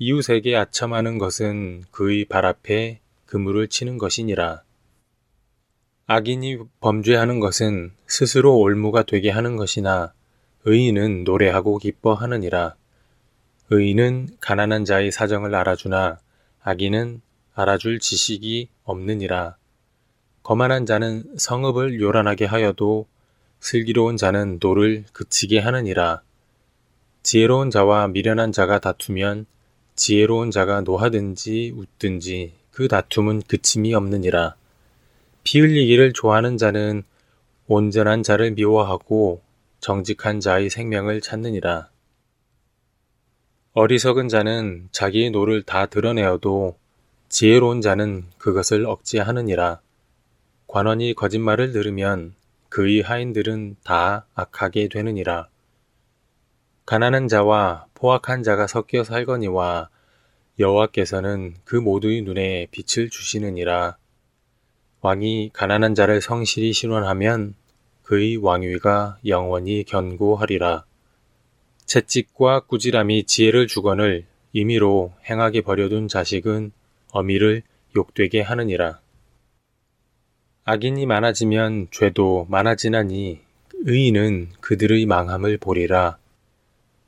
[0.00, 4.64] 이웃에게 아첨하는 것은 그의 발 앞에 그물을 치는 것이니라.
[6.08, 10.12] 악인이 범죄하는 것은 스스로 올무가 되게 하는 것이나
[10.64, 12.74] 의인은 노래하고 기뻐하느니라.
[13.68, 16.18] 의인은 가난한 자의 사정을 알아주나
[16.64, 17.20] 악인은
[17.54, 19.59] 알아줄 지식이 없느니라.
[20.50, 23.06] 거만한 자는 성읍을 요란하게 하여도
[23.60, 26.22] 슬기로운 자는 노를 그치게 하느니라.
[27.22, 29.46] 지혜로운 자와 미련한 자가 다투면
[29.94, 34.56] 지혜로운 자가 노하든지 웃든지 그 다툼은 그침이 없느니라.
[35.44, 37.04] 피 흘리기를 좋아하는 자는
[37.68, 39.42] 온전한 자를 미워하고
[39.78, 41.90] 정직한 자의 생명을 찾느니라.
[43.74, 46.74] 어리석은 자는 자기의 노를 다 드러내어도
[47.28, 49.80] 지혜로운 자는 그것을 억제하느니라.
[50.70, 52.32] 관원이 거짓말을 들으면
[52.68, 55.48] 그의 하인들은 다 악하게 되느니라.
[56.86, 59.88] 가난한 자와 포악한 자가 섞여 살거니와
[60.60, 63.96] 여호와께서는 그 모두의 눈에 빛을 주시느니라.
[65.00, 67.54] 왕이 가난한 자를 성실히 신원하면
[68.04, 70.84] 그의 왕위가 영원히 견고하리라.
[71.84, 76.70] 채찍과 꾸지람이 지혜를 주거늘 임의로 행하게 버려둔 자식은
[77.10, 77.62] 어미를
[77.96, 79.00] 욕되게 하느니라.
[80.72, 83.40] 악인이 많아지면 죄도 많아지나니
[83.86, 86.16] 의인은 그들의 망함을 보리라.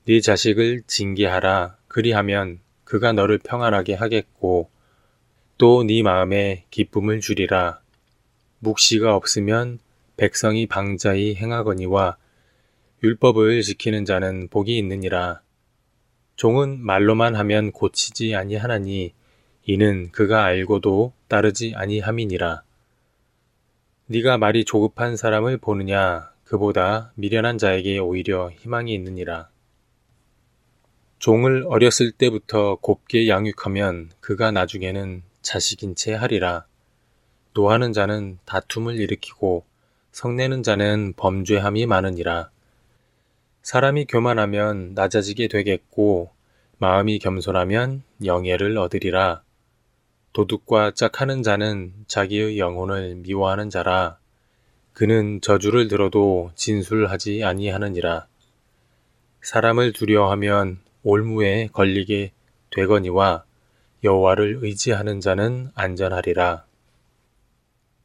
[0.05, 1.77] 네 자식을 징계하라.
[1.87, 4.69] 그리하면 그가 너를 평안하게 하겠고
[5.59, 7.79] 또 네 마음에 기쁨을 주리라.
[8.59, 9.79] 묵시가 없으면
[10.17, 12.17] 백성이 방자히 행하거니와
[13.05, 15.41] 율법을 지키는 자는 복이 있느니라.
[16.35, 19.15] 종은 말로만 하면 고치지 아니하나니
[19.67, 22.65] 이는 그가 알고도 따르지 아니함이니라.
[24.07, 29.49] 네가 말이 조급한 사람을 보느냐 그보다 미련한 자에게 오히려 희망이 있느니라.
[31.21, 36.67] 종을 어렸을 때부터 곱게 양육하면 그가 나중에는 자식인 채 하리라.
[37.55, 39.65] 노하는 자는 다툼을 일으키고
[40.11, 42.51] 성내는 자는 범죄함이 많으니라.
[43.63, 46.31] 사람이 교만하면 낮아지게 되겠고
[46.79, 49.43] 마음이 겸손하면 영예를 얻으리라.
[50.33, 54.19] 도둑과 짝하는 자는 자기의 영혼을 미워하는 자라
[54.95, 58.27] 그는 저주를 들어도 진술하지 아니하느니라
[59.43, 62.33] 사람을 두려워하면 올무에 걸리게
[62.71, 63.45] 되거니와
[64.05, 66.65] 여호와를 의지하는 자는 안전하리라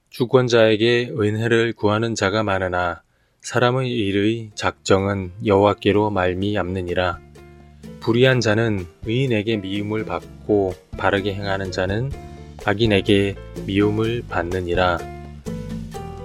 [0.10, 3.04] 주권자에게 은혜를 구하는 자가 많으나
[3.42, 7.27] 사람의 일의 작정은 여호와께로 말미암느니라
[8.00, 12.12] 불의한 자는 의인에게 미움을 받고 바르게 행하는 자는
[12.66, 13.36] 악인에게
[13.66, 15.00] 미움을 받느니라.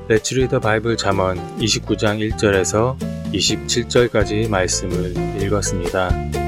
[0.09, 2.99] 레츠 리더 바이블 잠언 29장 1절에서
[3.33, 6.42] 27절까지 말씀을 읽었습니다.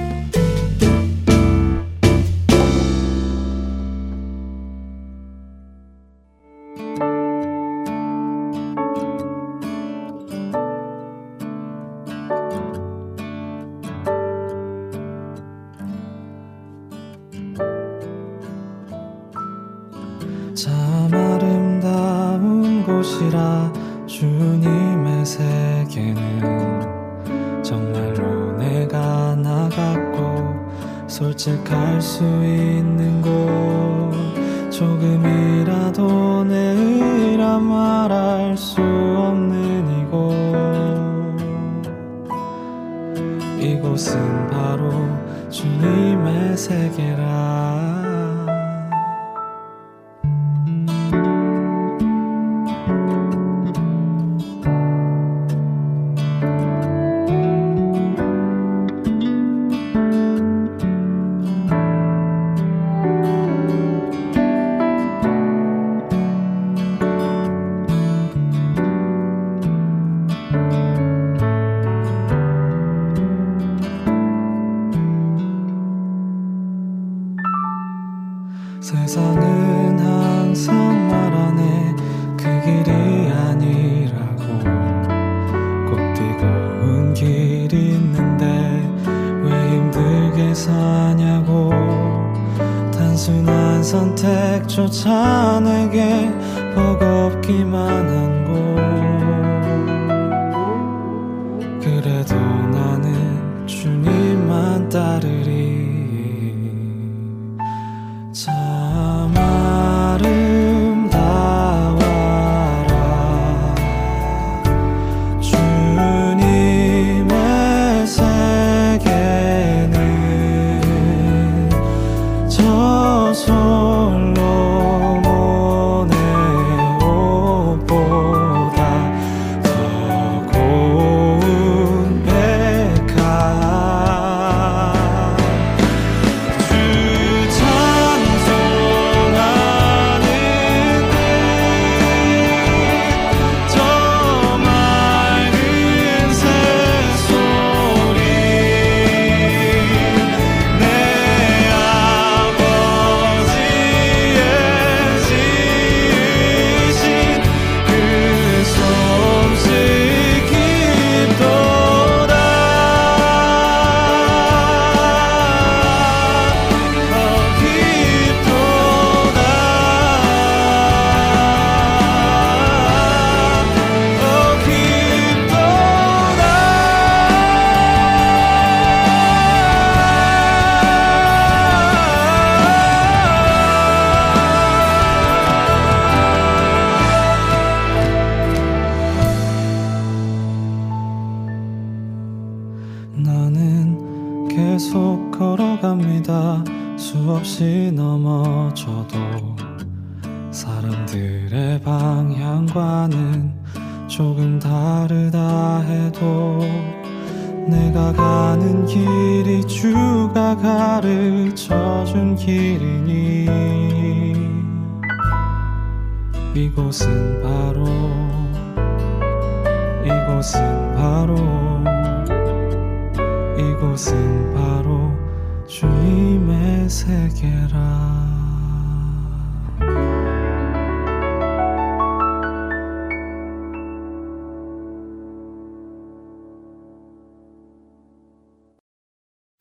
[226.88, 228.34] 세계라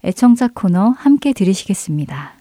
[0.06, 2.34] 애청자 코너 함께 들으시겠습니다.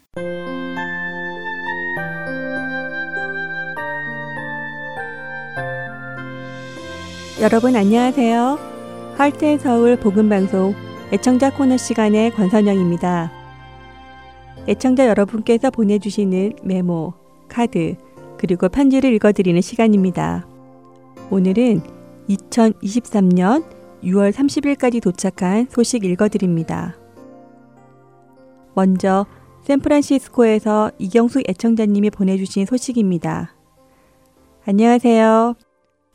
[7.40, 9.14] 여러분 안녕하세요.
[9.16, 10.74] 할트 서울 복음 방송
[11.12, 13.41] 애청자 코너 시간의 권선영입니다.
[14.68, 17.12] 애청자 여러분께서 보내주시는 메모,
[17.48, 17.96] 카드,
[18.38, 20.46] 그리고 편지를 읽어드리는 시간입니다.
[21.30, 21.80] 오늘은
[22.28, 23.64] 2023년
[24.04, 26.96] 6월 30일까지 도착한 소식 읽어드립니다.
[28.74, 29.26] 먼저
[29.64, 33.54] 샌프란시스코에서 이경숙 애청자님이 보내주신 소식입니다.
[34.64, 35.54] 안녕하세요.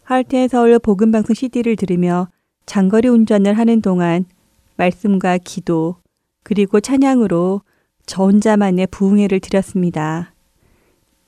[0.04, 2.28] 하트 서울 복음방송 CD를 들으며
[2.66, 4.26] 장거리 운전을 하는 동안
[4.78, 5.98] 말씀과 기도,
[6.44, 7.62] 그리고 찬양으로
[8.10, 10.34] 저 혼자만의 부흥회를 드렸습니다.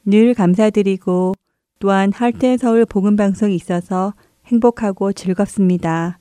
[0.05, 1.33] 늘 감사드리고
[1.77, 4.15] 또한 할튼 서울 복음 방송이 있어서
[4.45, 6.17] 행복하고 즐겁습니다.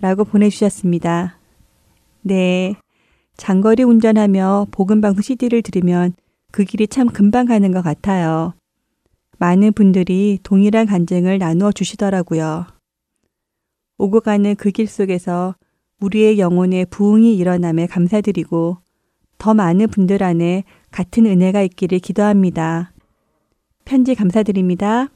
[0.00, 1.38] 라고 보내주셨습니다.
[2.22, 2.74] 네.
[3.36, 6.12] 장거리 운전하며 복음방송 CD를 들으면
[6.50, 8.52] 그 길이 참 금방 가는 것 같아요.
[9.38, 12.66] 많은 분들이 동일한 간증을 나누어 주시더라고요.
[13.98, 15.54] 오고 가는 그 길 속에서
[16.00, 18.78] 우리의 영혼의 부흥이 일어남에 감사드리고
[19.44, 22.92] 더 많은 분들 안에 같은 은혜가 있기를 기도합니다.
[23.84, 25.08] 편지 감사드립니다.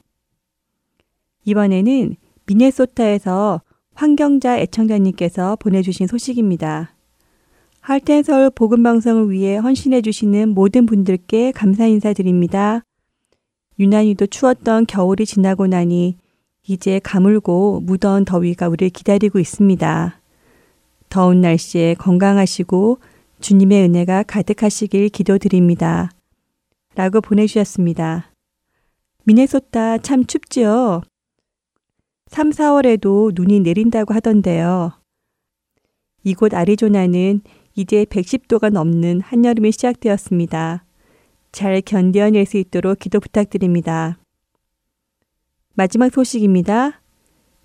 [1.45, 2.15] 이번에는
[2.45, 3.61] 미네소타에서
[3.95, 6.93] 환경자 애청자님께서 보내주신 소식입니다.
[7.81, 12.83] 할텐서울 복음방송을 위해 헌신해주시는 모든 분들께 감사 인사드립니다.
[13.79, 16.17] 유난히도 추웠던 겨울이 지나고 나니
[16.67, 20.19] 이제 가물고 무더운 더위가 우리를 기다리고 있습니다.
[21.09, 22.99] 더운 날씨에 건강하시고
[23.41, 26.11] 주님의 은혜가 가득하시길 기도드립니다.
[26.95, 28.31] 라고 보내주셨습니다.
[29.23, 31.01] 미네소타 참 춥지요?
[32.29, 34.91] 3, 4월에도 눈이 내린다고 하던데요.
[36.23, 37.41] 이곳 아리조나는
[37.75, 40.83] 이제 110도가 넘는 한여름이 시작되었습니다.
[41.51, 44.19] 잘 견뎌낼 수 있도록 기도 부탁드립니다.
[45.75, 47.01] 마지막 소식입니다.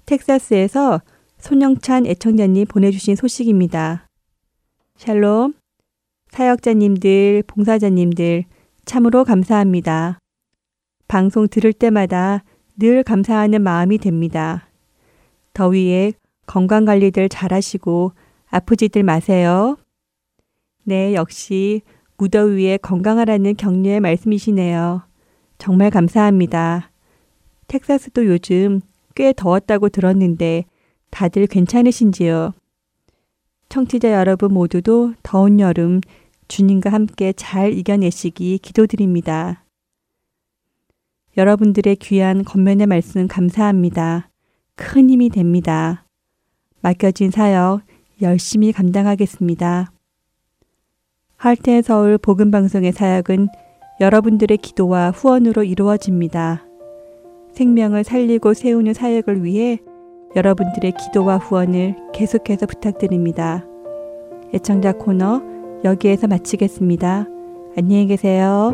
[0.06, 1.02] 텍사스에서
[1.38, 4.06] 손영찬 애청자님 보내주신 소식입니다.
[4.96, 5.54] 샬롬.
[6.34, 8.42] 사역자님들, 봉사자님들
[8.84, 10.18] 참으로 감사합니다.
[11.06, 12.42] 방송 들을 때마다
[12.76, 14.66] 늘 감사하는 마음이 됩니다.
[15.52, 16.12] 더위에
[16.46, 18.14] 건강 관리들 잘하시고
[18.50, 19.76] 아프지들 마세요.
[20.82, 21.82] 네, 역시
[22.18, 25.02] 무더위에 건강하라는 격려의 말씀이시네요.
[25.58, 26.90] 정말 감사합니다.
[27.68, 28.80] 텍사스도 요즘
[29.14, 30.64] 꽤 더웠다고 들었는데
[31.10, 32.54] 다들 괜찮으신지요?
[33.68, 36.00] 청취자 여러분 모두도 더운 여름
[36.48, 39.64] 주님과 함께 잘 이겨내시기 기도드립니다.
[41.36, 44.28] 여러분들의 귀한 건면의 말씀 감사합니다.
[44.76, 46.04] 큰 힘이 됩니다.
[46.80, 47.80] 맡겨진 사역
[48.22, 49.90] 열심히 감당하겠습니다.
[51.36, 53.48] 할테 서울 복음 방송의 사역은
[54.00, 56.64] 여러분들의 기도와 후원으로 이루어집니다.
[57.52, 59.78] 생명을 살리고 세우는 사역을 위해
[60.36, 63.64] 여러분들의 기도와 후원을 계속해서 부탁드립니다.
[64.52, 65.53] 애청자 코너
[65.84, 67.26] 여기에서 마치겠습니다.
[67.76, 68.72] 안녕히 계세요.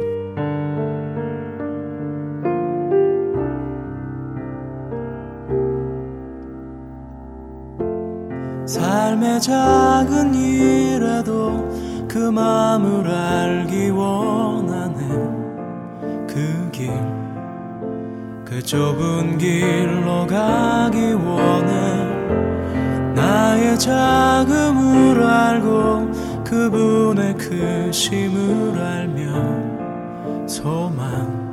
[8.67, 11.67] 삶의 작은 일에도
[12.07, 14.99] 그 마음을 알기 원하네
[16.29, 16.93] 그길그
[18.65, 22.05] 좁은 길로 가기 원해
[23.15, 25.30] 나의 자금을
[27.49, 31.49] 크심을 그 알며 소망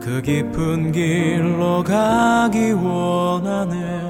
[0.00, 4.09] 그 깊은 길로 가기 원하네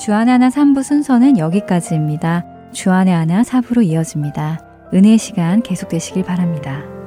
[0.00, 2.42] 주안의 하나 3부 순서는 여기까지입니다.
[2.72, 4.58] 주안의 하나 4부로 이어집니다.
[4.94, 6.99] 은혜의 시간 계속되시길 바랍니다.